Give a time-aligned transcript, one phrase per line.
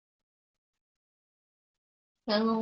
[0.01, 0.01] 向塘镇是下
[2.31, 2.59] 辖的一个镇。